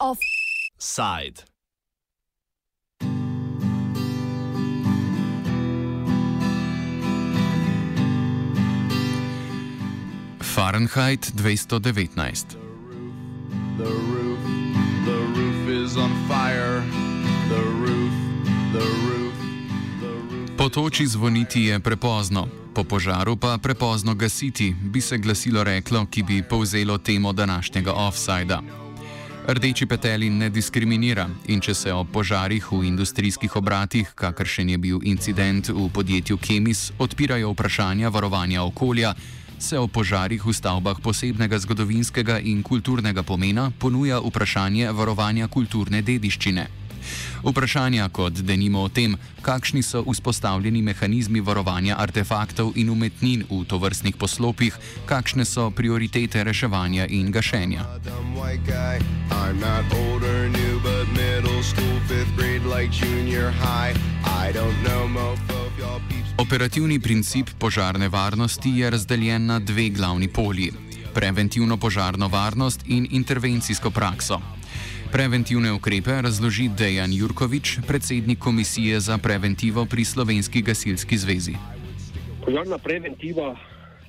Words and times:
Offside. 0.00 1.44
Fahrenheit 10.40 11.32
219. 11.66 12.56
The 13.76 13.84
roof, 13.84 14.40
the 15.04 15.18
roof 15.38 15.68
is 15.68 15.96
on 15.98 16.10
fire. 16.26 16.65
Po 20.66 20.70
toči 20.70 21.06
zvoniti 21.06 21.70
je 21.70 21.78
prepozno, 21.78 22.50
po 22.74 22.82
požaru 22.82 23.36
pa 23.38 23.54
prepozno 23.62 24.14
gasiti, 24.18 24.74
bi 24.74 25.00
se 25.00 25.18
glasilo 25.18 25.62
reklo, 25.64 26.06
ki 26.10 26.22
bi 26.22 26.42
povzelo 26.42 26.98
temo 26.98 27.32
današnjega 27.32 27.92
offsajda. 27.92 28.62
Rdeči 29.48 29.86
petelin 29.86 30.38
ne 30.38 30.48
diskriminira 30.50 31.28
in 31.46 31.60
če 31.60 31.74
se 31.74 31.92
o 31.92 32.02
požarih 32.04 32.72
v 32.72 32.82
industrijskih 32.84 33.56
obratih, 33.56 34.10
kakršen 34.14 34.70
je 34.70 34.78
bil 34.78 34.98
incident 35.02 35.68
v 35.68 35.86
podjetju 35.94 36.36
Kemis, 36.36 36.90
odpirajo 36.98 37.52
vprašanja 37.54 38.08
varovanja 38.08 38.62
okolja, 38.62 39.14
se 39.58 39.78
o 39.78 39.86
požarih 39.86 40.46
v 40.46 40.52
stavbah 40.52 40.98
posebnega 40.98 41.58
zgodovinskega 41.58 42.40
in 42.42 42.66
kulturnega 42.66 43.22
pomena 43.22 43.70
ponuja 43.78 44.18
vprašanje 44.18 44.90
varovanja 44.90 45.46
kulturne 45.46 46.02
dediščine. 46.02 46.85
Vprašanja 47.46 48.08
kot 48.08 48.40
denimo 48.42 48.80
o 48.82 48.88
tem, 48.88 49.14
kakšni 49.42 49.82
so 49.82 50.02
vzpostavljeni 50.02 50.82
mehanizmi 50.82 51.40
varovanja 51.40 51.94
artefaktov 51.94 52.72
in 52.74 52.90
umetnin 52.90 53.44
v 53.46 53.62
tovrstnih 53.70 54.16
poslopih, 54.18 54.74
kakšne 55.06 55.46
so 55.46 55.70
prioritete 55.70 56.42
reševanja 56.44 57.06
in 57.06 57.30
gašenja. 57.30 57.86
Operativni 66.38 66.98
princip 67.00 67.50
požarne 67.58 68.08
varnosti 68.08 68.70
je 68.70 68.90
razdeljen 68.90 69.46
na 69.46 69.58
dve 69.58 69.88
glavni 69.88 70.28
polji: 70.28 70.72
preventivno 71.14 71.76
požarno 71.76 72.28
varnost 72.28 72.80
in 72.86 73.06
intervencijsko 73.10 73.90
prakso. 73.90 74.42
Preventivne 75.12 75.72
ukrepe 75.72 76.10
razloži 76.22 76.66
Dejan 76.78 77.12
Jurkovič, 77.12 77.78
predsednik 77.86 78.38
Komisije 78.38 79.00
za 79.00 79.18
preventivo 79.18 79.86
pri 79.86 80.04
Slovenski 80.04 80.62
gasilski 80.62 81.16
zvezi. 81.16 81.54
Požarna 82.44 82.78
preventiva 82.78 83.54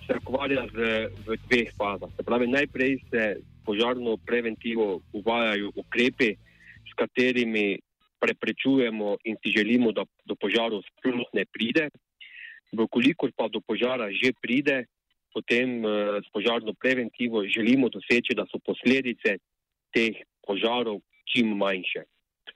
se 0.07 0.17
ukvarja 0.17 0.65
z, 0.73 0.77
v 1.25 1.37
dveh 1.47 1.69
fazah. 1.77 2.09
Se 2.17 2.23
pravi, 2.23 2.47
najprej 2.47 2.97
se 3.09 3.21
požarno 3.65 4.17
preventivo 4.17 5.01
uvajajo 5.13 5.71
ukrepi, 5.75 6.33
s 6.89 6.93
katerimi 6.95 7.79
preprečujemo 8.19 9.17
in 9.23 9.35
si 9.43 9.53
želimo, 9.57 9.91
da 9.91 10.03
do 10.25 10.35
požarov 10.35 10.81
sploh 10.89 11.29
ne 11.33 11.45
pride. 11.45 11.89
Vkolikor 12.73 13.31
pa 13.37 13.47
do 13.47 13.61
požara 13.61 14.09
že 14.11 14.33
pride, 14.41 14.85
potem 15.33 15.85
eh, 15.85 16.19
s 16.25 16.27
požarno 16.33 16.73
preventivo 16.73 17.45
želimo 17.45 17.89
doseči, 17.89 18.33
da 18.33 18.49
so 18.49 18.57
posledice 18.65 19.37
teh 19.93 20.17
požarov 20.47 21.01
čim 21.27 21.57
manjše. 21.57 22.03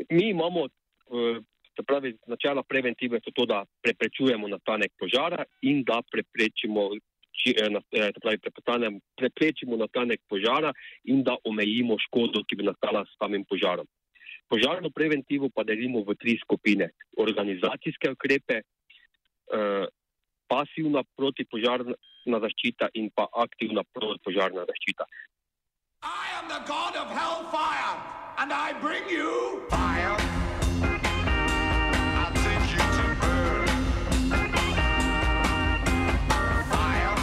Mi 0.10 0.30
imamo, 0.30 0.66
eh, 0.66 1.40
se 1.76 1.84
pravi, 1.88 2.18
načela 2.28 2.64
preventive 2.64 3.20
so 3.24 3.32
to, 3.36 3.46
da 3.46 3.66
preprečujemo 3.84 4.48
nastanek 4.48 4.92
požara 5.00 5.44
in 5.62 5.84
da 5.84 6.02
preprečimo, 6.12 6.90
či- 7.32 7.56
eh, 7.58 7.80
eh, 7.92 8.12
pravi, 8.22 9.00
preprečimo 9.16 9.78
nastanek 9.78 10.22
požara 10.30 10.74
in 11.04 11.24
da 11.24 11.36
omejimo 11.44 11.98
škodo, 12.00 12.44
ki 12.48 12.56
bi 12.56 12.64
nastala 12.64 13.06
s 13.06 13.18
samim 13.20 13.46
požarom. 13.46 13.88
Požarno 14.50 14.90
preventivo 14.90 15.50
pa 15.50 15.64
delimo 15.64 16.04
v 16.04 16.16
tri 16.16 16.38
skupine: 16.44 16.90
organizacijske 17.18 18.12
ukrepe, 18.12 18.62
pasivna 20.52 21.04
protipožarna 21.16 21.96
zaščita 22.44 22.92
in 23.00 23.10
pa 23.16 23.28
aktivna 23.32 23.84
protipožarna 23.96 24.66
zaščita. 24.68 25.08
I 26.04 26.34
am 26.40 26.48
the 26.48 26.62
god 26.68 26.96
of 26.96 27.08
hellfire, 27.14 27.94
and 28.40 28.52
I 28.52 28.74
bring 28.82 29.04
you 29.08 29.62
fire. 29.70 30.18
I 32.18 32.26
take 32.34 32.72
you 32.74 32.82
to 32.98 33.06
burn. 33.22 33.68
Fire. 36.72 37.16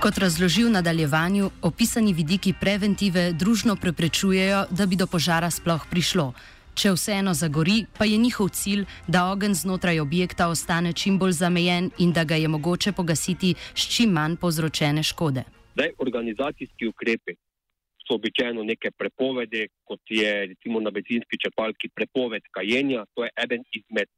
Kot 0.00 0.18
razloži 0.18 0.64
v 0.64 0.70
nadaljevanju, 0.70 1.50
opisani 1.62 2.12
vidiki 2.12 2.54
preventive 2.60 3.32
družno 3.32 3.76
preprečujejo, 3.76 4.64
da 4.70 4.86
bi 4.86 4.96
do 4.96 5.06
požara 5.06 5.50
sploh 5.50 5.84
prišlo. 5.90 6.32
Če 6.74 6.96
vseeno 6.96 7.34
zagori, 7.34 7.84
pa 7.98 8.08
je 8.08 8.16
njihov 8.16 8.48
cilj, 8.48 8.86
da 9.06 9.28
ogenj 9.28 9.54
znotraj 9.54 10.00
objekta 10.00 10.48
ostane 10.48 10.92
čim 10.92 11.18
bolj 11.18 11.32
zamejen 11.32 11.90
in 11.98 12.12
da 12.12 12.24
ga 12.24 12.40
je 12.40 12.48
mogoče 12.48 12.92
pogasiti 12.92 13.54
s 13.74 13.82
čim 13.84 14.16
manj 14.16 14.36
povzročene 14.36 15.02
škode. 15.02 15.59
Zdaj, 15.74 15.90
organizacijski 15.98 16.86
ukrepi 16.86 17.34
so 18.06 18.14
običajno 18.14 18.64
neke 18.64 18.90
prepovedi, 18.90 19.68
kot 19.84 20.00
je 20.08 20.46
recimo 20.46 20.80
na 20.80 20.90
benzinski 20.90 21.38
črpalki 21.42 21.88
prepoved 21.94 22.42
kajenja. 22.50 23.04
To 23.14 23.24
je 23.24 23.30
eden 23.44 23.62
izmed 23.78 24.08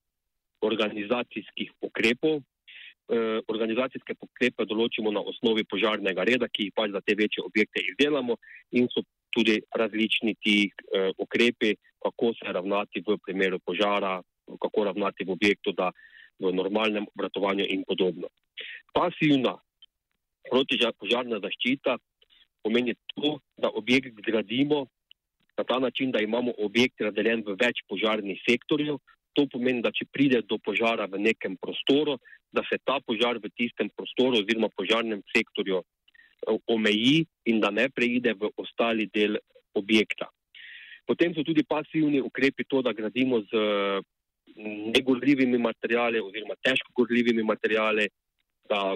organizacijskih 0.61 1.73
ukrepov. 1.81 2.41
E, 3.13 3.19
organizacijske 3.53 4.15
ukrepe 4.21 4.65
določimo 4.65 5.13
na 5.13 5.21
osnovi 5.21 5.65
požarnega 5.69 6.25
reda, 6.25 6.49
ki 6.49 6.69
jih 6.69 6.77
pač 6.77 6.95
za 6.95 7.03
te 7.05 7.17
večje 7.19 7.45
objekte 7.45 7.83
izdelamo, 7.91 8.39
in 8.73 8.89
so 8.95 9.03
tudi 9.35 9.59
različni 9.77 10.35
ti 10.41 10.57
e, 10.71 11.11
ukrepi, 11.19 11.75
kako 12.07 12.33
se 12.39 12.55
ravnati 12.57 13.03
v 13.07 13.19
primeru 13.27 13.59
požara, 13.59 14.21
kako 14.63 14.87
ravnati 14.89 15.27
v 15.29 15.37
objektu, 15.37 15.75
da 15.77 15.91
v 16.41 16.55
normalnem 16.55 17.05
obratovanju 17.13 17.67
in 17.69 17.85
podobno. 17.89 18.31
Pasivna 18.95 19.59
protipožarna 20.53 21.41
zaščita 21.41 21.97
pomeni 22.63 22.95
to, 23.15 23.39
da 23.59 23.71
objekt 23.75 24.19
zgradimo 24.21 24.87
na 25.59 25.65
ta 25.65 25.79
način, 25.79 26.11
da 26.11 26.21
imamo 26.21 26.53
objekt 26.59 27.01
razdeljen 27.01 27.43
v 27.47 27.57
več 27.61 27.83
požarnih 27.89 28.41
sektorjev. 28.49 29.01
To 29.33 29.47
pomeni, 29.49 29.81
da 29.83 29.91
če 29.93 30.07
pride 30.13 30.43
do 30.45 30.59
požara 30.61 31.07
v 31.09 31.21
nekem 31.21 31.57
prostoru, 31.57 32.19
da 32.53 32.63
se 32.69 32.79
ta 32.85 32.99
požar 33.01 33.41
v 33.41 33.49
tistem 33.57 33.89
prostoru 33.97 34.43
oziroma 34.43 34.69
požarnem 34.77 35.23
sektorju 35.33 35.81
eh, 35.81 36.59
omeji 36.69 37.25
in 37.49 37.61
da 37.61 37.71
ne 37.73 37.89
preide 37.89 38.37
v 38.37 38.53
ostali 38.61 39.09
del 39.09 39.41
objekta. 39.75 40.29
Potem 41.09 41.33
so 41.35 41.43
tudi 41.43 41.65
pasivni 41.65 42.21
ukrepi 42.21 42.65
to, 42.69 42.83
da 42.85 42.93
gradimo 42.93 43.41
z 43.49 43.53
mm, 43.57 44.93
negorljivimi 44.93 45.59
materijali 45.59 46.21
oziroma 46.21 46.55
težko 46.63 46.93
gorljivimi 47.01 47.43
materijali, 47.43 48.07
da 48.69 48.95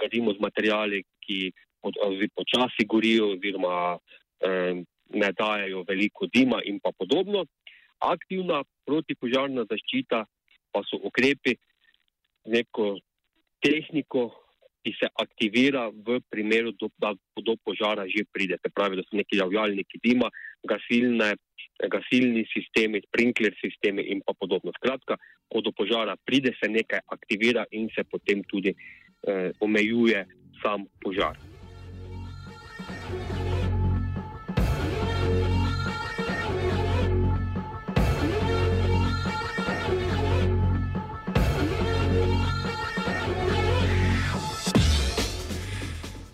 gradimo 0.00 0.32
z 0.32 0.40
materijali, 0.40 1.04
ki 1.20 1.52
pod- 1.82 2.00
počasi 2.34 2.86
gorijo 2.86 3.32
oziroma 3.36 3.98
eh, 4.40 4.82
ne 5.10 5.30
dajo 5.32 5.84
veliko 5.88 6.26
dima 6.26 6.60
in 6.64 6.80
pa 6.80 6.90
podobno. 6.98 7.44
Aktivna 8.00 8.62
protipožarna 8.86 9.66
zaščita 9.68 10.24
pa 10.72 10.80
so 10.88 11.00
ukrepi 11.02 11.56
z 12.46 12.52
neko 12.56 12.96
tehniko, 13.60 14.30
ki 14.80 14.94
se 14.96 15.08
aktivira 15.20 15.90
v 15.92 16.20
primeru, 16.32 16.72
do, 16.72 16.88
da 16.96 17.12
do 17.36 17.54
požara 17.60 18.06
že 18.08 18.24
pride. 18.32 18.56
Se 18.64 18.70
pravi, 18.72 18.96
da 18.96 19.04
so 19.04 19.16
neki 19.16 19.36
javljalniki 19.36 20.00
dima, 20.00 20.30
gasilne, 20.64 21.34
gasilni 21.92 22.46
sistemi, 22.48 23.02
sprinkler 23.04 23.52
sistemi 23.60 24.08
in 24.08 24.24
pa 24.24 24.32
podobno. 24.32 24.72
Skratka, 24.78 25.18
ko 25.52 25.60
do 25.60 25.72
požara 25.76 26.16
pride, 26.24 26.54
se 26.56 26.70
nekaj 26.72 27.04
aktivira 27.12 27.66
in 27.76 27.90
se 27.92 28.04
potem 28.08 28.40
tudi 28.48 28.72
eh, 29.26 29.50
omejuje 29.60 30.26
sam 30.62 30.84
požar. 31.02 31.38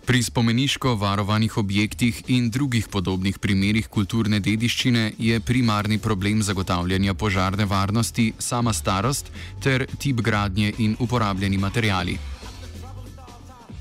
Pri 0.07 0.23
spomeniško 0.23 0.95
varovanih 0.95 1.57
objektih 1.57 2.21
in 2.27 2.49
drugih 2.49 2.87
podobnih 2.87 3.39
primerih 3.39 3.87
kulturne 3.87 4.39
dediščine 4.39 5.11
je 5.19 5.39
primarni 5.39 5.97
problem 5.99 6.39
zagotavljanja 6.43 7.13
požarne 7.13 7.65
varnosti 7.65 8.31
sama 8.39 8.73
starost 8.73 9.31
ter 9.63 9.85
tip 9.99 10.23
gradnje 10.23 10.71
in 10.77 10.95
uporabljeni 10.99 11.57
materijali. 11.57 12.17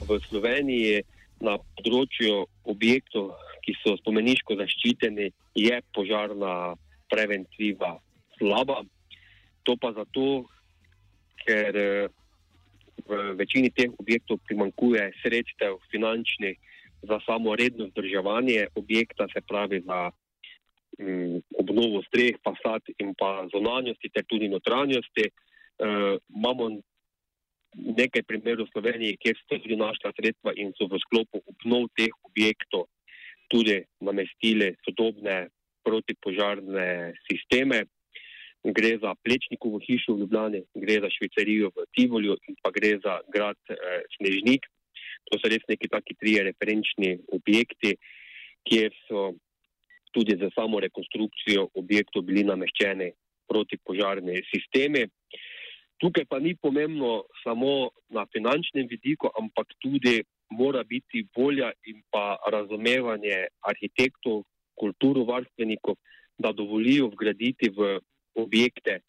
V 0.06 0.18
Sloveniji 0.28 1.02
na 1.42 1.58
področju 1.78 2.46
objektov, 2.64 3.34
ki 3.66 3.74
so 3.82 3.96
spomeniško 3.98 4.56
zaščiteni, 4.60 5.32
je 5.58 5.80
požarna 5.94 6.76
preventiva 7.10 7.96
slaba. 8.38 8.84
To 9.66 9.74
pa 9.80 9.90
zato, 9.96 10.46
ker 11.42 11.74
eh, 11.74 12.06
v 13.06 13.34
večini 13.38 13.70
teh 13.70 13.90
objektov 13.98 14.40
primankuje 14.46 15.10
sredstev 15.22 15.78
finančnih 15.90 16.56
za 17.06 17.18
samo 17.26 17.54
redno 17.54 17.86
vzdrževanje 17.86 18.66
objekta, 18.74 19.28
se 19.30 19.40
pravi 19.46 19.82
za 19.86 20.10
um, 20.98 21.42
obnovo 21.58 22.02
streh, 22.08 22.38
fasad 22.42 22.82
in 22.98 23.14
pa 23.14 23.46
zonanjosti 23.52 24.10
ter 24.10 24.24
tudi 24.26 24.48
notranjosti. 24.48 25.30
Uh, 25.76 26.16
imamo 26.34 26.80
nekaj 27.76 28.24
primerov 28.26 28.66
v 28.66 28.72
Sloveniji, 28.72 29.18
kjer 29.20 29.36
so 29.42 29.58
tudi 29.60 29.76
našla 29.76 30.12
sredstva 30.16 30.54
in 30.56 30.72
so 30.76 30.88
v 30.88 31.00
sklopu 31.04 31.42
obnov 31.44 31.88
teh 31.96 32.12
objektov 32.28 32.88
tudi 33.52 33.82
namestili 34.00 34.74
sodobne 34.84 35.48
protipožarne 35.86 37.14
sisteme. 37.28 37.86
Gre 38.66 38.96
za 38.98 39.14
Plečnikovo 39.22 39.78
hišo 39.78 40.16
v 40.16 40.24
Ljubljani, 40.24 40.60
gre 40.74 40.98
za 41.04 41.10
Švicarijo 41.14 41.70
v 41.70 41.86
Tivolju 41.94 42.34
in 42.48 42.56
pa 42.62 42.72
gre 42.74 42.96
za 42.98 43.20
grad 43.30 43.58
eh, 43.70 44.02
Snežnik. 44.16 44.66
To 45.30 45.38
so 45.38 45.50
res 45.50 45.62
neki 45.70 45.86
taki 45.90 46.16
trije 46.18 46.42
referenčni 46.50 47.18
objekti, 47.30 47.94
kjer 48.66 48.90
so 49.06 49.36
tudi 50.10 50.34
za 50.40 50.50
samo 50.54 50.80
rekonstrukcijo 50.82 51.68
objektov 51.78 52.26
bili 52.26 52.42
nameščeni 52.46 53.12
protipožarni 53.46 54.42
sistemi. 54.50 55.06
Tukaj 55.98 56.26
pa 56.28 56.38
ni 56.38 56.52
pomembno 56.54 57.24
samo 57.42 57.90
na 58.12 58.26
finančnem 58.32 58.88
vidiku, 58.88 59.30
ampak 59.40 59.72
tudi 59.80 60.20
mora 60.50 60.84
biti 60.84 61.24
volja 61.36 61.72
in 61.88 62.02
pa 62.10 62.36
razumevanje 62.52 63.46
arhitektov, 63.64 64.44
kulturovarstvenikov, 64.76 65.96
da 66.38 66.52
dovolijo 66.52 67.08
vgraditi 67.08 67.70
v 67.72 67.96
objekte 68.34 69.00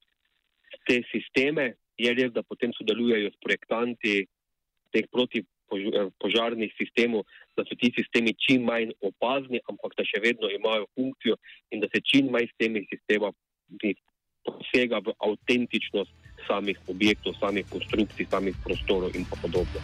te 0.88 1.02
sisteme. 1.12 1.74
Je 1.98 2.14
res, 2.14 2.32
da 2.32 2.44
potem 2.44 2.72
sodelujejo 2.78 3.34
s 3.34 3.40
projektanti 3.44 4.28
teh 4.94 5.08
protipožarnih 5.12 6.72
sistemov, 6.78 7.26
da 7.58 7.66
so 7.68 7.76
ti 7.76 7.90
sistemi 7.98 8.32
čim 8.38 8.64
manj 8.64 8.94
opazni, 9.02 9.60
ampak 9.68 9.98
da 9.98 10.06
še 10.08 10.22
vedno 10.24 10.48
imajo 10.54 10.88
funkcijo 10.96 11.36
in 11.74 11.84
da 11.84 11.90
se 11.92 12.00
čim 12.06 12.30
manj 12.32 12.48
s 12.48 12.56
temi 12.62 12.86
sistemi 12.88 13.34
posega 14.48 15.02
v 15.04 15.12
avtentičnost 15.26 16.14
samih 16.48 16.78
objektov, 16.88 17.36
samih 17.40 17.66
konstrukcij, 17.70 18.28
samih 18.32 18.56
prostorov 18.64 19.16
in 19.16 19.26
podobno. 19.42 19.82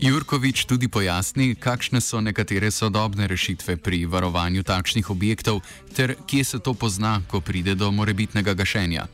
Jurkovič 0.00 0.64
tudi 0.64 0.88
pojasni, 0.88 1.52
kakšne 1.54 2.00
so 2.00 2.20
nekatere 2.24 2.70
sodobne 2.72 3.28
rešitve 3.28 3.76
pri 3.76 4.08
varovanju 4.08 4.64
takšnih 4.64 5.10
objektov, 5.12 5.60
ter 5.92 6.16
kje 6.26 6.44
se 6.44 6.58
to 6.58 6.72
pozna, 6.74 7.20
ko 7.28 7.40
pride 7.44 7.74
do 7.76 7.92
morebitnega 7.92 8.54
gašenja. 8.56 9.04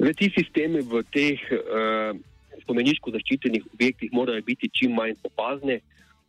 Zdaj, 0.00 0.14
ti 0.18 0.32
sistemi 0.34 0.82
v 0.82 1.04
teh 1.14 1.38
uh, 1.52 2.16
spomeniško 2.70 3.10
zaščitenih 3.10 3.66
objektih 3.74 4.12
morajo 4.14 4.46
biti 4.46 4.70
čim 4.72 4.94
manj 4.94 5.18
opazni, 5.26 5.80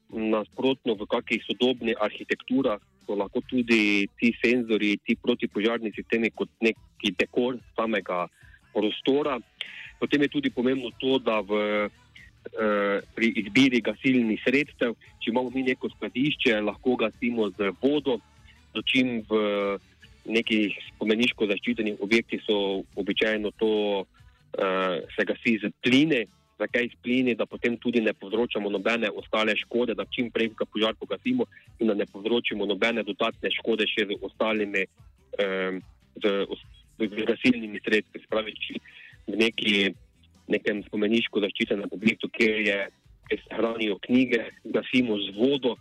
nasprotno 0.09 0.97
v 0.99 1.07
kakih 1.07 1.45
sodobnih 1.45 1.95
arhitekturah 2.01 2.81
so 3.05 3.15
lahko 3.15 3.41
tudi 3.47 4.07
ti 4.19 4.33
senzori, 4.41 4.97
ti 5.05 5.15
protipožarni 5.15 5.93
sistemi 5.95 6.33
kot 6.35 6.49
neki 6.59 7.13
dekor 7.17 7.61
samega 7.77 8.25
prostora. 8.73 9.37
Potem 9.99 10.25
je 10.25 10.33
tudi 10.33 10.49
pomembno 10.49 10.89
to, 10.99 11.19
da 11.21 11.39
v 11.45 11.89
Eh, 12.41 12.99
pri 13.15 13.27
izbiri 13.37 13.79
gasilnih 13.85 14.41
sredstev. 14.41 14.95
Če 15.21 15.29
imamo 15.29 15.51
mi 15.53 15.61
neko 15.61 15.91
skladišče, 15.93 16.57
lahko 16.65 16.95
gasimo 16.97 17.51
z 17.53 17.69
vodo, 17.79 18.17
dočim 18.73 19.21
v 19.29 19.37
nekih 20.25 20.73
spomeniško 20.87 21.47
zaščitenih 21.51 22.01
objektih 22.01 22.41
so 22.41 22.81
običajno 22.97 23.53
to 23.61 23.71
se 25.15 25.25
gasi 25.25 25.57
z 25.63 25.71
pline. 25.83 26.25
Zakaj 26.61 26.85
iz 26.85 26.91
plini, 27.01 27.33
da 27.33 27.47
potem 27.49 27.73
tudi 27.81 28.03
ne 28.05 28.13
povzročamo 28.13 28.69
nobene 28.69 29.09
ostale 29.09 29.55
škode, 29.57 29.95
da 29.97 30.05
čim 30.05 30.29
prej 30.29 30.51
ga 30.53 30.65
požar 30.69 30.93
pogasimo 30.93 31.47
in 31.79 31.89
da 31.89 31.95
ne 31.97 32.05
povzročimo 32.05 32.67
nobene 32.69 33.01
dodatne 33.03 33.49
škode 33.49 33.87
še 33.89 34.05
z 34.11 34.17
ostalimi 34.21 34.83
um, 35.41 35.81
gasilnimi 37.01 37.81
sredstvi. 37.81 38.21
Spravi, 38.27 38.53
v 39.25 39.39
neki 39.41 39.73
nekem 40.51 40.83
spomeniško 40.87 41.41
zaščitenem 41.45 41.91
objektu, 41.95 42.29
kjer, 42.35 42.59
je, 42.65 42.77
kjer 43.29 43.41
se 43.43 43.55
hranijo 43.57 43.97
knjige, 44.05 44.43
gasimo 44.75 45.17
z 45.23 45.33
vodo, 45.37 45.75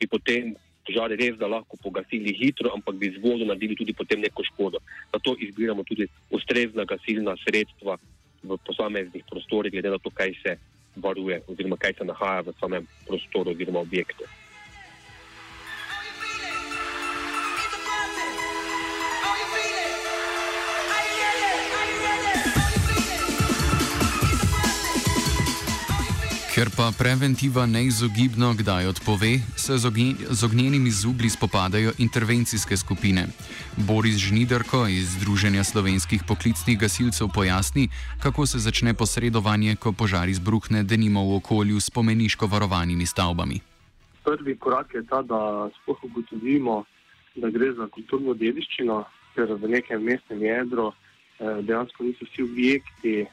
bi 0.00 0.08
potem 0.10 0.54
požare 0.86 1.16
res 1.16 1.36
da 1.38 1.50
lahko 1.50 1.76
pogasili 1.82 2.34
hitro, 2.38 2.70
ampak 2.74 2.94
bi 2.96 3.10
z 3.10 3.20
vodo 3.22 3.44
naredili 3.44 3.76
tudi 3.76 3.92
potem 3.92 4.20
neko 4.20 4.44
škodo. 4.44 4.78
Zato 5.12 5.36
izbiramo 5.38 5.82
tudi 5.84 6.06
ustrezna 6.30 6.84
gasilna 6.84 7.36
sredstva 7.42 7.98
v 8.42 8.58
posameznih 8.66 9.24
prostorih, 9.30 9.72
glede 9.72 9.90
na 9.90 9.98
to, 9.98 10.10
kaj 10.10 10.34
se 10.42 10.56
varuje 10.96 11.42
oziroma 11.48 11.76
kaj 11.76 11.98
se 11.98 12.04
nahaja 12.04 12.40
v 12.46 12.54
samem 12.60 12.86
prostoru 13.06 13.50
oziroma 13.50 13.80
objektu. 13.80 14.24
Ker 26.56 26.72
pa 26.72 26.88
preventiva 26.88 27.66
neizogibno 27.68 28.54
kdaj 28.56 28.86
odpove, 28.88 29.44
se 29.56 29.76
z 30.38 30.44
ognjenimi 30.44 30.90
zubli 30.90 31.28
spopadajo 31.30 31.90
intervencijske 31.98 32.76
skupine. 32.76 33.26
Boris 33.76 34.16
Žniderko 34.16 34.86
iz 34.88 35.20
Združenja 35.20 35.64
slovenskih 35.64 36.22
poklicnih 36.28 36.78
gasilcev 36.78 37.28
pojasni, 37.34 37.88
kako 38.22 38.46
se 38.46 38.58
začne 38.58 38.94
posredovanje, 38.94 39.76
ko 39.76 39.92
požar 39.92 40.28
izbruhne 40.28 40.82
denimo 40.82 41.20
v 41.28 41.36
okolju 41.36 41.80
s 41.80 41.90
pomeniško 41.90 42.46
varovanimi 42.46 43.06
stavbami. 43.06 43.60
Prvi 44.24 44.56
korak 44.56 44.94
je 44.94 45.02
ta, 45.06 45.20
da 45.22 45.68
sploh 45.82 46.04
ugotovimo, 46.04 46.84
da 47.34 47.50
gre 47.50 47.72
za 47.72 47.88
kulturno 47.92 48.32
dediščino, 48.34 49.04
ker 49.34 49.52
v 49.60 49.68
nekem 49.76 50.00
mestnem 50.02 50.40
jedru 50.40 50.88
eh, 50.88 51.60
dejansko 51.68 52.04
niso 52.04 52.24
vsi 52.24 52.48
objekti 52.48 53.14
eh, 53.20 53.28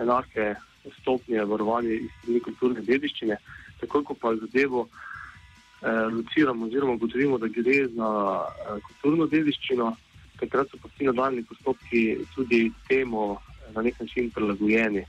enake 0.00 0.54
stopnje 1.00 1.44
varovanja 1.44 1.94
iz 1.94 2.42
kulturne 2.44 2.80
dediščine, 2.80 3.36
tako 3.80 4.02
ko 4.04 4.14
pa 4.14 4.34
zadevo 4.36 4.88
eh, 4.88 6.06
lociramo 6.12 6.66
oziroma 6.66 6.98
ugotovimo, 6.98 7.38
da 7.38 7.48
gre 7.48 7.86
za 7.94 8.10
eh, 8.46 8.80
kulturno 8.88 9.26
dediščino, 9.26 9.92
takrat 10.40 10.70
so 10.70 10.80
pa 10.82 10.90
vsi 10.92 11.10
nadaljni 11.10 11.44
postopki 11.44 12.02
tudi 12.34 12.70
temu 12.88 13.32
eh, 13.36 13.72
na 13.74 13.82
nek 13.82 14.00
način 14.00 14.30
prilagojeni. 14.30 15.04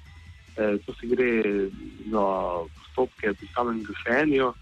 Eh, 0.57 0.77
to 0.85 0.93
se 0.93 1.07
gre 1.07 1.31
za 2.11 2.25
postopke 2.77 3.33
pri 3.33 3.47
samem 3.53 3.83
gašenju 3.83 4.53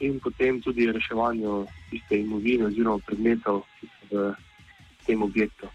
in 0.00 0.20
potem 0.20 0.60
tudi 0.62 0.92
reševanju 0.92 1.66
tiste 1.90 2.18
imovine 2.18 2.66
oziroma 2.66 2.98
predmetov, 3.06 3.62
ki 3.80 3.86
so 3.86 4.08
v 4.10 4.32
tem 5.06 5.22
objektu. 5.22 5.68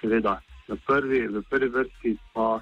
Seveda, 0.00 0.38
na 0.68 0.76
prvi, 0.86 1.26
v 1.28 1.42
prvi 1.50 1.68
vrsti 1.68 2.16
pa 2.32 2.60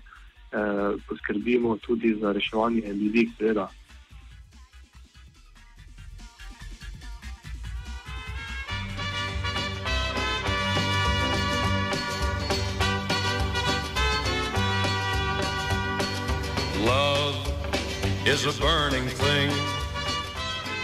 eh, 0.53 0.97
poskrbimo 1.09 1.77
tudi 1.77 2.17
za 2.21 2.33
reševanje 2.33 2.93
ljudi, 2.93 3.29
seveda. 3.39 3.69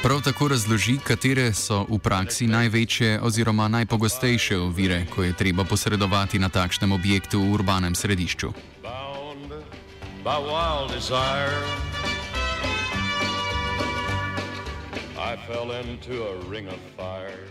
Prav 0.02 0.20
tako 0.24 0.48
razloži, 0.48 0.98
katere 1.04 1.52
so 1.52 1.86
v 1.88 1.98
praksi 1.98 2.46
največje 2.46 3.20
oziroma 3.22 3.68
najpogostejše 3.68 4.58
ovire, 4.58 5.06
ko 5.14 5.22
je 5.22 5.32
treba 5.32 5.64
posredovati 5.64 6.38
na 6.38 6.48
takšnem 6.48 6.92
objektu 6.92 7.40
v 7.40 7.52
urbanem 7.52 7.94
središču 7.94 8.77
by 10.24 10.38
wild 10.38 10.90
desire. 10.90 11.62
I 15.18 15.36
fell 15.46 15.72
into 15.72 16.24
a 16.24 16.36
ring 16.48 16.68
of 16.68 16.80
fire. 16.96 17.46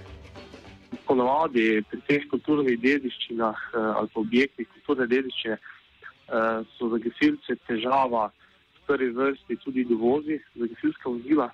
Ponovadi 1.08 1.82
pri 1.88 2.02
teh 2.08 2.24
kulturnih 2.32 2.80
dediščinah 2.84 3.58
eh, 3.74 3.78
ali 4.00 4.12
pa 4.12 4.20
objektih 4.20 4.68
kulturne 4.74 5.08
dediščine 5.08 5.56
eh, 5.56 6.60
so 6.76 6.90
za 6.92 7.00
gasilce 7.04 7.56
težava 7.68 8.28
v 8.28 8.84
prvi 8.88 9.10
vrsti 9.16 9.60
tudi 9.64 9.86
dovozi 9.88 10.40
za 10.56 10.68
gasilska 10.68 11.10
vozila, 11.10 11.48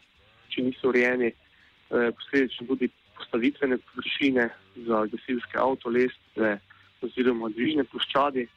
če 0.50 0.65
niso 0.70 0.89
urejeni, 0.89 1.29
eh, 1.34 2.10
posledično 2.17 2.67
tudi 2.72 2.89
postavitvene 3.17 3.77
površine 3.77 4.50
za 4.88 5.05
gasilske 5.13 5.62
avtolestve 5.62 6.58
oziroma 7.05 7.51
dvižne 7.53 7.84
ploščadi 7.91 8.48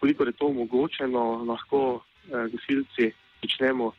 koliko 0.00 0.24
je 0.24 0.32
to 0.32 0.46
omogočeno, 0.46 1.44
lahko 1.44 2.00
eh, 2.00 2.48
gasilci 2.52 3.12
začnemo 3.42 3.92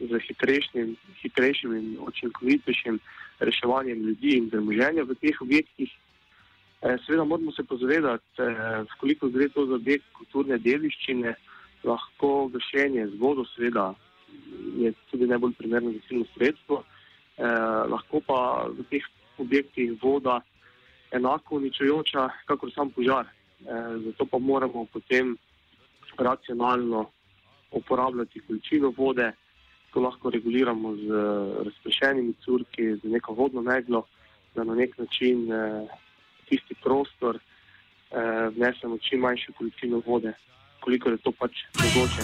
z 0.00 0.18
hitrejšim, 0.28 0.96
hitrejšim 1.22 1.74
in 1.76 1.96
učinkovitejšim 2.00 3.00
reševanjem 3.40 3.98
ljudi 4.06 4.36
in 4.36 4.50
premoženja 4.50 5.04
v 5.04 5.14
teh 5.20 5.40
objektih. 5.40 5.90
Eh, 6.82 6.96
seveda 7.06 7.24
moramo 7.24 7.52
se 7.52 7.64
pozavedati, 7.64 8.24
eh, 8.38 8.84
koliko 9.00 9.28
gre 9.28 9.48
to 9.48 9.66
za 9.66 9.74
objekt 9.74 10.04
kulturne 10.12 10.58
dediščine, 10.58 11.34
lahko 11.84 12.48
gašenje 12.48 13.06
z 13.06 13.18
vodo, 13.20 13.44
seveda 13.56 13.94
je 14.76 14.92
tudi 15.10 15.26
najbolj 15.26 15.52
primerno 15.58 15.92
gasilno 15.92 16.24
sredstvo, 16.34 16.84
eh, 17.36 17.44
lahko 17.88 18.20
pa 18.20 18.68
v 18.68 18.84
teh 18.90 19.04
objektih 19.38 19.92
voda 20.02 20.40
enako 21.10 21.56
uničujoča, 21.56 22.28
kakor 22.46 22.72
sam 22.72 22.90
požar. 22.90 23.26
Eh, 23.66 24.02
zato 24.04 24.24
pa 24.26 24.38
moramo 24.38 24.86
potem 24.92 25.36
racionalno 26.16 27.10
uporabljati 27.70 28.40
količino 28.46 28.92
vode, 28.96 29.32
to 29.92 30.00
lahko 30.00 30.30
reguliramo 30.30 30.96
z 30.96 31.06
razprešenimi 31.64 32.34
curki, 32.44 32.96
z 32.96 33.04
neko 33.04 33.32
vodno 33.32 33.62
meglo, 33.62 34.06
da 34.54 34.64
na 34.64 34.74
nek 34.74 34.98
način 34.98 35.52
eh, 35.52 35.86
tisti 36.48 36.74
prostor 36.82 37.36
eh, 37.36 38.48
vnesemo 38.56 38.98
čim 38.98 39.20
manjšo 39.20 39.52
količino 39.58 40.02
vode, 40.06 40.32
koliko 40.80 41.08
je 41.10 41.16
to 41.16 41.32
pač 41.32 41.52
mogoče. 41.74 42.20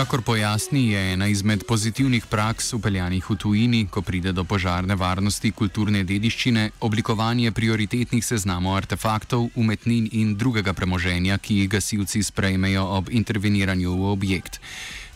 Kakor 0.00 0.22
pojasni, 0.24 0.92
je 0.92 1.12
ena 1.12 1.26
izmed 1.28 1.64
pozitivnih 1.68 2.24
praks 2.30 2.72
upeljanih 2.72 3.26
v 3.30 3.34
tujini, 3.36 3.80
ko 3.92 4.00
pride 4.02 4.32
do 4.32 4.46
požarne 4.48 4.94
varnosti 4.96 5.50
kulturne 5.52 6.00
dediščine, 6.08 6.62
oblikovanje 6.80 7.50
prioritetnih 7.52 8.24
seznamov 8.24 8.78
artefaktov, 8.78 9.50
umetnin 9.60 10.06
in 10.16 10.30
drugega 10.40 10.72
premoženja, 10.72 11.36
ki 11.36 11.58
jih 11.58 11.68
gasilci 11.74 12.22
sprejmejo 12.24 12.84
ob 12.96 13.10
interveniranju 13.12 13.92
v 13.98 14.06
objekt. 14.08 14.56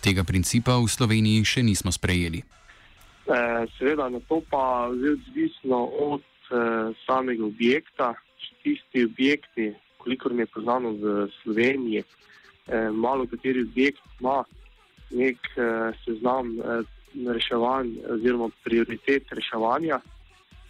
Tega 0.04 0.20
principa 0.20 0.76
v 0.76 0.90
Sloveniji 0.92 1.46
še 1.48 1.64
nismo 1.64 1.88
sprejeli. 1.88 2.42
Eh, 2.44 3.62
seveda, 3.78 4.10
na 4.12 4.20
to 4.28 4.42
pa 4.50 4.90
je 4.92 5.14
odvisno 5.14 5.78
od 6.10 6.26
eh, 6.52 6.92
samega 7.06 7.46
objekta. 7.46 8.10
Tisti 8.60 9.06
objekti, 9.08 9.70
kolikor 9.96 10.36
mi 10.36 10.44
je 10.44 10.52
poznano 10.52 10.92
v 10.92 11.24
Sloveniji, 11.40 12.04
eh, 12.04 12.92
malo 12.92 13.24
kateri 13.24 13.64
objekt 13.64 14.04
ima 14.20 14.44
nek 15.14 15.38
uh, 15.56 15.94
seznam 16.04 16.58
uh, 16.58 16.82
reševanj 17.14 17.94
oziroma 18.16 18.50
prioritet 18.64 19.32
reševanja. 19.32 20.00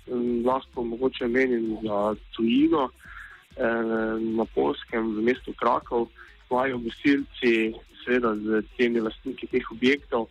Um, 0.06 0.44
lahko 0.46 0.84
mogoče 0.84 1.28
menim 1.28 1.76
za 1.82 2.14
tujino, 2.36 2.84
uh, 2.84 4.20
na 4.20 4.44
Polskem, 4.54 5.16
v 5.16 5.22
mestu 5.30 5.54
Krakov, 5.56 6.08
imajo 6.50 6.78
gosilci, 6.78 7.74
seveda 8.04 8.34
z 8.36 8.62
temi 8.76 9.00
lastniki 9.00 9.46
teh 9.46 9.70
objektov, 9.72 10.28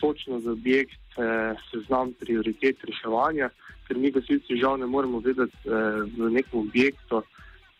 točno 0.00 0.40
za 0.40 0.52
objekt 0.52 1.18
uh, 1.18 1.54
seznam 1.70 2.12
prioritet 2.20 2.82
reševanja, 2.84 3.50
ker 3.86 3.96
mi 3.96 4.10
gosilci 4.10 4.58
žal 4.60 4.78
ne 4.80 4.86
moremo 4.86 5.20
vedeti 5.20 5.56
uh, 5.68 6.02
v 6.18 6.30
nekem 6.34 6.66
objektu, 6.66 7.22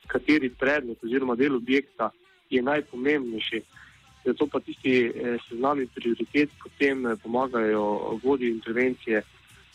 kateri 0.07 0.51
predmet 0.51 1.03
oziroma 1.05 1.35
del 1.35 1.57
objekta 1.57 2.11
je 2.51 2.63
najpomembnejši. 2.63 3.63
Zato 4.25 4.47
pa 4.47 4.61
tisti 4.61 5.05
eh, 5.05 5.37
seznami 5.49 5.87
prioritet 5.87 6.51
potem 6.63 7.07
eh, 7.07 7.17
pomagajo 7.23 8.19
vodji 8.23 8.49
intervencije, 8.49 9.23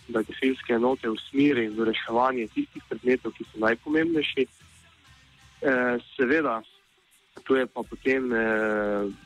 da 0.08 0.22
gasilske 0.25 0.74
enote 0.74 1.10
usmeri 1.10 1.68
v 1.70 1.86
reševanje 1.86 2.48
tistih 2.56 2.84
predmetov, 2.89 3.36
ki 3.38 3.46
so 3.46 3.62
najpomembnejši. 3.62 4.46
Eh, 5.62 5.98
seveda, 6.15 6.62
tu 7.46 7.56
je 7.56 7.68
pa 7.70 7.84
potem 7.86 8.25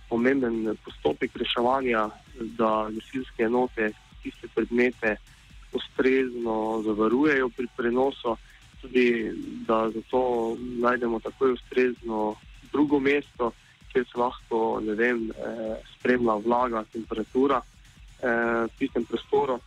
pomemben 0.09 0.75
postopek 0.85 1.35
reševanja, 1.39 2.09
da 2.59 2.89
gasilske 2.91 3.47
enote 3.47 3.93
tiste 4.23 4.47
predmete 4.55 5.15
ustrezno 5.73 6.83
zavarujejo 6.85 7.49
pri 7.49 7.67
prenosu, 7.77 8.35
tudi 8.81 9.31
da 9.67 9.89
zato 9.89 10.57
najdemo 10.59 11.19
takoj 11.19 11.55
ustrezno 11.55 12.35
drugo 12.71 12.99
mesto 12.99 13.51
kjer 13.93 14.05
se 14.09 14.19
lahko 14.19 14.81
vem, 14.97 15.29
eh, 15.31 15.77
spremlja 15.95 16.35
vlaga, 16.45 16.83
temperatura 16.91 17.61
eh, 17.61 18.65
v 18.67 18.69
tistem 18.79 19.05
prostoru. 19.05 19.59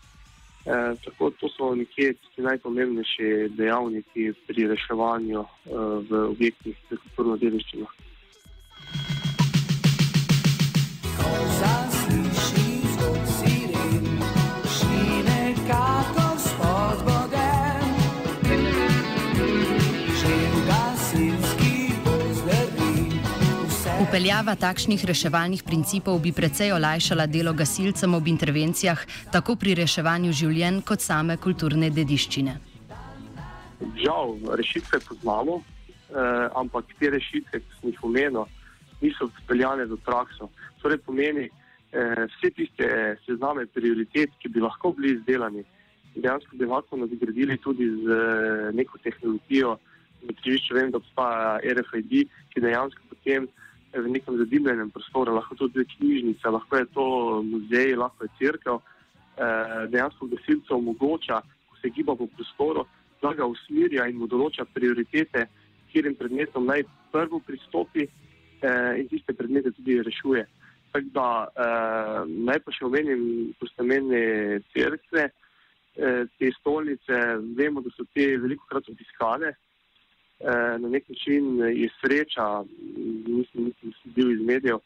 Eh, 0.66 0.94
tako 1.04 1.30
to 1.30 1.48
so 1.48 1.74
nekje 1.74 2.14
tisti 2.14 2.42
najpomembnejši 2.42 3.28
dejavniki 3.54 4.32
pri 4.46 4.66
reševanju 4.66 5.40
eh, 5.40 5.70
v 6.10 6.24
objektih 6.30 6.74
za 6.90 6.96
kulturno 6.96 7.36
dediščino. 7.36 7.86
Upeljava 24.06 24.54
takšnih 24.54 25.02
reševalnih 25.02 25.64
principov 25.66 26.20
bi 26.22 26.30
precej 26.30 26.70
olajšala 26.70 27.24
delo 27.26 27.50
gasilcem 27.50 28.12
ob 28.14 28.28
intervencijah, 28.30 29.00
tako 29.34 29.56
pri 29.58 29.74
reševanju 29.80 30.30
življenj, 30.30 30.78
kot 30.86 31.02
same 31.02 31.34
kulturne 31.42 31.88
dediščine. 31.90 32.54
Žal, 34.04 34.36
rešitve 34.60 35.00
poznamo, 35.08 35.56
eh, 35.58 36.46
ampak 36.54 36.94
te 37.00 37.10
rešitve, 37.10 37.58
ki 37.58 37.80
smo 37.80 37.90
jih 37.90 38.04
omenili, 38.10 38.46
niso 39.02 39.28
speljane 39.42 39.88
v 39.90 39.98
prakso. 40.06 40.50
Torej, 40.78 41.02
pomeni, 41.02 41.50
eh, 41.50 42.26
vse 42.30 42.54
tiste 42.54 43.18
sezname 43.26 43.66
prioritet, 43.66 44.30
ki 44.38 44.54
bi 44.54 44.60
lahko 44.60 44.94
bili 44.94 45.16
izdelani, 45.18 45.66
dejansko 46.14 46.54
bi 46.56 46.64
lahko 46.64 46.96
nadgradili 46.96 47.58
tudi 47.58 47.90
z 47.90 48.06
eh, 48.06 48.70
neko 48.72 48.98
tehnologijo. 49.02 49.78
Križišču 50.26 50.74
vem, 50.74 50.90
da 50.90 51.02
obstaja 51.02 51.58
RFID, 51.74 52.28
ki 52.54 52.60
dejansko 52.60 53.02
potem 53.10 53.50
v 54.00 54.10
nekem 54.12 54.36
zadimljenem 54.38 54.90
prostoru, 54.90 55.34
lahko 55.34 55.54
tudi 55.54 55.84
knjižnica, 55.96 56.50
lahko 56.50 56.76
je 56.76 56.86
to 56.94 57.06
muzej, 57.42 57.96
lahko 57.96 58.24
je 58.24 58.30
crkva. 58.38 58.80
Eh, 59.36 59.86
dejansko 59.92 60.26
gasilce 60.32 60.72
omogoča, 60.74 61.42
ko 61.68 61.76
se 61.82 61.90
giba 61.92 62.14
po 62.16 62.26
prostoru, 62.26 62.86
da 63.22 63.34
ga 63.36 63.44
usmerja 63.44 64.06
in 64.08 64.16
mu 64.16 64.26
določa 64.26 64.64
prioritete, 64.64 65.42
kjerim 65.92 66.14
predmetom 66.16 66.64
naj 66.64 66.86
prvo 67.12 67.42
pristopi 67.44 68.06
eh, 68.06 68.92
in 68.96 69.10
tiste 69.12 69.34
predmete 69.36 69.74
tudi 69.76 69.98
rešuje. 70.00 70.46
Tako 70.92 71.12
da 71.12 71.26
eh, 71.44 72.22
naj 72.48 72.62
pa 72.64 72.72
še 72.72 72.86
omenim, 72.88 73.26
ko 73.60 73.68
ste 73.68 73.84
menili 73.84 74.62
crkve, 74.72 75.28
te 75.96 76.48
stolnice, 76.58 77.18
vemo, 77.56 77.80
da 77.80 77.88
so 77.94 78.04
te 78.12 78.26
veliko 78.36 78.66
krat 78.68 78.88
obiskane. 78.92 79.54
Na 80.44 80.88
nek 80.88 81.08
način 81.08 81.58
je 81.58 81.88
sreča, 82.00 82.64
nisem, 83.26 83.64
nisem 83.64 83.92
bil 84.04 84.32
iz 84.32 84.40
medijev, 84.40 84.78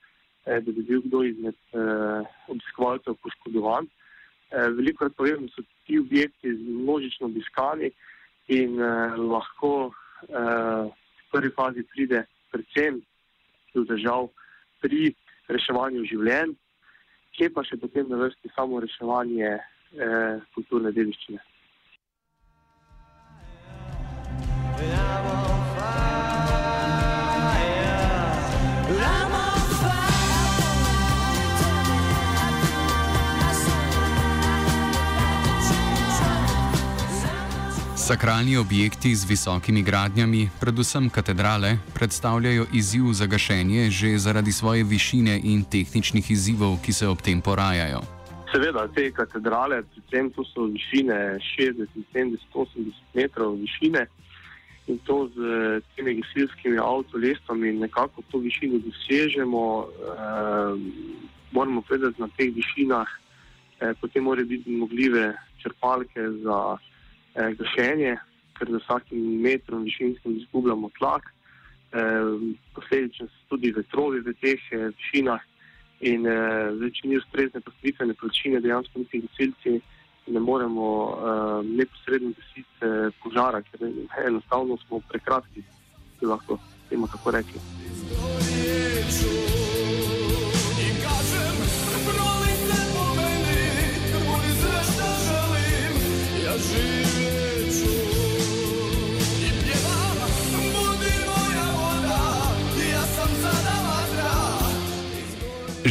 eh, 0.46 0.60
da 0.60 0.72
bi 0.72 0.82
bil 0.82 1.02
kdo 1.02 1.22
izmed 1.24 1.54
eh, 1.72 2.22
obiskovalcev 2.48 3.14
poškodovan. 3.22 3.88
Eh, 4.50 4.68
veliko 4.76 5.04
krat 5.04 5.16
povem, 5.16 5.46
da 5.46 5.52
so 5.54 5.62
ti 5.86 5.98
objekti 5.98 6.48
množično 6.48 7.26
obiskani 7.26 7.90
in 8.48 8.80
eh, 8.80 9.16
lahko 9.16 9.90
eh, 10.28 10.86
v 10.86 11.30
prvi 11.32 11.50
fazi 11.58 11.82
pride 11.82 12.24
predvsem 12.50 13.02
do 13.74 13.84
držav 13.84 14.30
pri 14.80 15.12
reševanju 15.48 16.06
življenj, 16.10 16.54
kje 17.36 17.50
pa 17.54 17.62
še 17.66 17.78
potem 17.78 18.08
na 18.10 18.22
vrsti 18.22 18.50
samo 18.54 18.80
reševanje 18.82 19.50
eh, 19.50 20.40
kulturne 20.54 20.94
dediščine. 20.94 21.49
Sakralni 38.10 38.56
objekti 38.56 39.14
z 39.14 39.22
visokimi 39.24 39.82
gradnjami, 39.82 40.48
predvsem 40.60 41.10
katedrale, 41.10 41.76
predstavljajo 41.94 42.66
izziv 42.74 43.12
za 43.12 43.26
gašenje 43.26 43.90
že 43.90 44.18
zaradi 44.18 44.52
svoje 44.52 44.82
višine 44.84 45.40
in 45.44 45.62
tehničnih 45.64 46.30
izzivov, 46.30 46.82
ki 46.82 46.92
se 46.92 47.06
ob 47.06 47.22
tem 47.22 47.40
porajajo. 47.40 48.00
Seveda, 48.50 48.88
te 48.94 49.12
katedrale, 49.14 49.82
predvsem 49.94 50.30
to 50.34 50.42
so 50.44 50.66
višine 50.66 51.38
60, 51.54 51.86
70, 52.10 52.50
80 52.54 53.14
metrov 53.14 53.54
višine 53.54 54.06
in 54.90 54.98
to 55.06 55.30
z 55.30 55.38
temi 55.94 56.18
gasilskimi 56.18 56.82
avtolestami 56.82 57.72
nekako 57.78 58.26
to 58.30 58.38
višino 58.38 58.82
dosežemo. 58.90 59.86
Eh, 59.86 60.74
moramo 61.52 61.86
povedati, 61.86 62.18
na 62.18 62.28
teh 62.36 62.50
višinah 62.54 63.06
eh, 63.80 63.94
potem 64.00 64.24
morajo 64.24 64.46
biti 64.46 64.70
mogljive 64.70 65.34
črpalke 65.62 66.26
za 66.42 66.76
eh, 67.34 67.52
gašenje, 67.58 68.16
ker 68.58 68.70
za 68.70 68.80
vsakim 68.82 69.40
metrom 69.42 69.84
višinskim 69.84 70.36
izgubljamo 70.36 70.90
tlak. 70.98 71.30
Eh, 71.92 72.54
posledično 72.74 73.26
so 73.26 73.54
tudi 73.54 73.72
vetrovi 73.76 74.20
v 74.20 74.34
teh 74.40 74.60
eh, 74.72 74.90
višinah 74.96 75.40
in 76.00 76.26
eh, 76.26 76.70
zdaj, 76.76 76.90
če 76.96 77.08
ni 77.08 77.16
ustrezne 77.18 77.60
postavitvene 77.60 78.14
pločine, 78.14 78.60
dejansko 78.60 79.02
niti 79.02 79.24
gasilci 79.26 79.80
ne 80.30 80.40
moremo 80.40 80.86
uh, 81.04 81.66
neposredno 81.66 82.32
gasiti 82.38 82.84
uh, 82.86 83.14
požara, 83.22 83.62
ker 83.62 83.80
enostavno 84.26 84.76
smo 84.86 85.00
prekratki, 85.08 85.62
da 86.20 86.28
lahko 86.28 86.58
temu 86.88 87.08
tako 87.08 87.30
rečemo. 87.30 87.60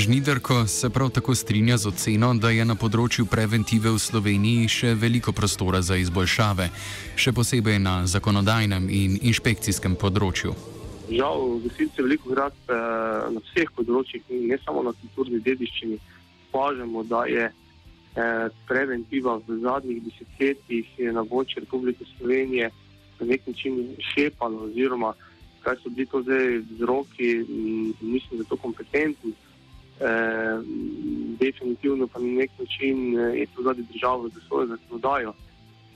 Žnidarko 0.10 0.68
se 0.68 0.90
prav 0.90 1.10
tako 1.10 1.36
strinja 1.36 1.78
z 1.78 1.88
oceno, 1.88 2.32
da 2.34 2.50
je 2.50 2.64
na 2.66 2.74
področju 2.74 3.28
preventive 3.30 3.92
v 3.94 4.00
Sloveniji 4.02 4.70
še 4.74 4.94
veliko 4.98 5.30
prostora 5.38 5.84
za 5.86 6.00
izboljšave, 6.02 6.66
še 7.14 7.34
posebej 7.38 7.76
na 7.78 7.92
zakonodajnem 8.10 8.88
in 8.90 9.20
inšpekcijskem 9.30 9.94
področju. 10.02 10.56
Žal, 11.12 11.44
gasilci 11.62 12.02
veliko 12.02 12.34
krat 12.34 12.58
eh, 12.74 12.80
na 13.36 13.44
vseh 13.52 13.70
področjih, 13.78 14.24
ne 14.50 14.58
samo 14.64 14.82
na 14.88 14.96
kulturni 14.98 15.44
dediščini, 15.46 16.00
opažamo, 16.48 17.04
da 17.06 17.20
je 17.30 17.44
eh, 17.46 18.48
preventiva 18.72 19.36
v 19.46 19.60
zadnjih 19.62 20.00
desetletjih 20.08 20.90
na 21.14 21.22
območju 21.22 21.68
Republike 21.68 22.08
Slovenije 22.16 22.72
na 23.20 23.30
nek 23.30 23.46
način 23.46 23.78
šepala, 24.10 24.72
oziroma 24.72 25.14
kaj 25.62 25.78
so 25.84 25.94
bili 25.94 26.10
to 26.10 26.24
zdaj 26.26 26.64
vzroki, 26.72 27.30
nisem 28.02 28.42
za 28.42 28.50
to 28.50 28.58
kompetenten. 28.58 29.38
Eh, 30.00 30.60
definitivno 31.40 32.08
pa 32.08 32.20
na 32.20 32.28
nek 32.28 32.52
način 32.60 33.20
eh, 33.20 33.40
je 33.40 33.46
to 33.56 33.64
zadnji 33.64 33.86
država 33.94 34.30
za 34.30 34.40
svojo 34.48 34.68
zakonodajo. 34.68 35.34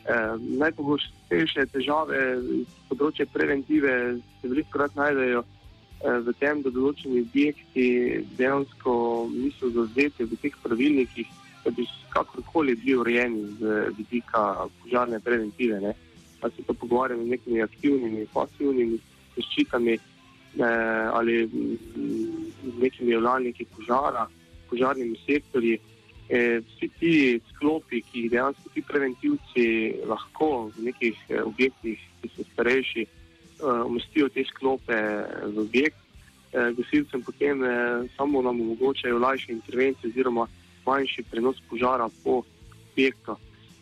Eh, 0.05 0.35
najpogostejše 0.59 1.65
težave 1.71 2.19
z 2.41 2.65
področja 2.89 3.25
preventive 3.31 3.93
se 4.41 4.49
veliko 4.51 4.75
krat 4.75 4.95
najdejo 4.99 5.43
eh, 5.43 6.19
v 6.19 6.33
tem, 6.39 6.59
da 6.65 6.73
določeni 6.75 7.23
objekti 7.23 7.85
dejansko 8.35 8.95
niso 9.31 9.71
zauzeti 9.71 10.27
v 10.27 10.39
teh 10.41 10.57
pravilnikih, 10.63 11.29
da 11.63 11.71
bi 11.71 11.87
kakorkoli 12.11 12.75
bili 12.75 12.97
urejeni 12.99 13.45
z 13.61 13.77
vidika 13.95 14.67
požarne 14.81 15.23
preventive. 15.23 15.79
Ne. 15.79 15.95
Pa 16.41 16.51
se 16.51 16.67
to 16.67 16.75
pogovarjamo 16.75 17.23
z 17.23 17.37
nekimi 17.37 17.63
aktivnimi, 17.63 18.27
pasivnimi 18.35 18.99
zaščitami 19.37 19.95
eh, 20.59 21.09
ali 21.13 21.49
nekimi 22.79 23.11
javljalniki 23.11 23.65
požara, 23.75 24.27
požarnimi 24.69 25.17
sektorji. 25.25 25.79
Eh, 26.29 26.61
vsi 26.67 26.89
ti 26.99 27.39
sklopi, 27.49 28.01
ki 28.01 28.21
jih 28.21 28.31
dejansko 28.31 28.69
ti 28.73 28.81
preventivci 28.81 29.65
lahko 30.07 30.71
v 30.77 30.87
nekih 30.87 31.17
eh, 31.29 31.41
objektih, 31.43 31.99
ki 32.21 32.31
so 32.35 32.45
starejši, 32.53 33.03
eh, 33.03 33.81
umestijo 33.85 34.29
te 34.29 34.43
sklope 34.47 34.99
v 35.43 35.59
objekt, 35.59 35.99
eh, 36.53 36.71
gasilcem 36.77 37.21
potem 37.23 37.63
eh, 37.63 38.07
samo 38.17 38.41
nam 38.41 38.61
omogočajo 38.61 39.19
lažje 39.19 39.53
intervencije 39.53 40.09
oziroma 40.09 40.47
manjši 40.85 41.23
prenos 41.31 41.57
požara 41.69 42.09
po 42.23 42.43
objektu. 42.91 43.35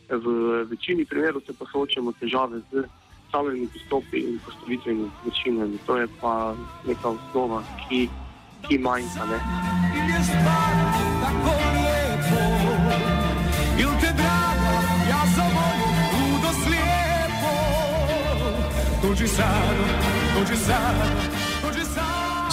V 0.10 0.64
večini 0.70 1.06
primerov 1.06 1.42
se 1.46 1.54
pa 1.54 1.66
soočamo 1.72 2.12
težave 2.20 2.60
z 2.72 2.84
samimi 3.32 3.68
pristopi 3.68 4.18
in 4.18 4.40
postavitvenimi 4.46 5.12
načinami. 5.26 5.78
To 5.86 5.98
je 5.98 6.08
pa 6.22 6.56
neka 6.88 7.10
osnova, 7.10 7.64
ki, 7.90 8.10
ki 8.68 8.78
manjka. 8.78 9.26
Ne. 9.26 9.40
Dođi 19.02 19.28
sad, 19.28 19.76
dođi 20.36 20.56
sad. 20.56 21.41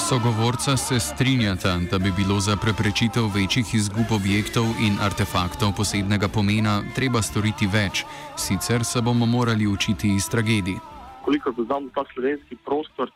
Sogovorca 0.08 0.76
se 0.76 1.00
strinjata, 1.00 1.80
da 1.90 1.98
bi 1.98 2.10
bilo 2.16 2.40
za 2.40 2.56
preprečitev 2.56 3.24
večjih 3.38 3.74
izgub 3.74 4.08
objektov 4.18 4.64
in 4.86 4.94
artefaktov 5.08 5.68
posebnega 5.76 6.28
pomena 6.36 6.74
treba 6.96 7.20
storiti 7.22 7.66
več, 7.66 8.04
sicer 8.36 8.84
se 8.90 9.02
bomo 9.04 9.26
morali 9.26 9.66
učiti 9.66 10.08
iz 10.16 10.28
tragedij. 10.32 10.78
Koliko 11.24 11.52
poznamo 11.52 11.90
ta 11.94 12.04
slovenski 12.12 12.56
prostor, 12.64 13.10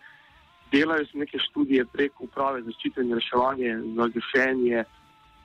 delajo 0.72 1.06
se 1.06 1.18
neke 1.18 1.38
študije 1.38 1.84
prek 1.92 2.20
uprave 2.20 2.60
zaščite 2.62 3.00
in 3.00 3.14
reševanje 3.14 3.72
za 3.96 4.08
gašenje 4.16 4.84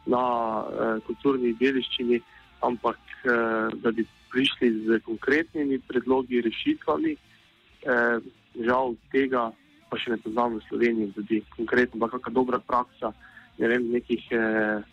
na 0.05 0.23
eh, 0.63 0.99
kulturni 1.07 1.53
dediščini, 1.61 2.19
ampak 2.59 2.99
eh, 3.23 3.31
da 3.83 3.91
bi 3.91 4.03
prišli 4.35 4.73
z 4.83 4.99
konkretnimi 5.05 5.79
predlogi, 5.79 6.43
rešitvami, 6.49 7.15
eh, 7.15 8.19
žal 8.67 8.95
tega 9.15 9.51
pa 9.89 9.97
še 9.99 10.15
ne 10.15 10.19
poznam 10.21 10.57
v 10.57 10.65
Sloveniji, 10.67 11.13
da 11.15 11.23
bi 11.23 11.41
konkretno 11.55 11.99
bila 11.99 12.11
kakšna 12.11 12.33
dobra 12.33 12.59
praksa, 12.59 13.13
ne 13.57 13.67
vem, 13.67 13.87
nekih 13.91 14.27
eh, 14.31 14.83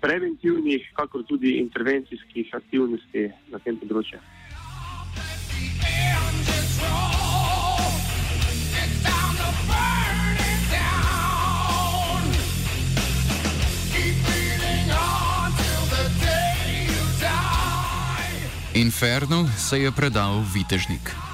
preventivnih, 0.00 0.90
kakor 0.96 1.24
tudi 1.28 1.58
intervencijskih 1.60 2.54
aktivnosti 2.54 3.28
na 3.52 3.62
tem 3.62 3.78
področju. 3.80 4.20
Inferno 18.76 19.48
se 19.56 19.80
je 19.80 19.90
predal 19.92 20.44
Vitežnik. 20.52 21.25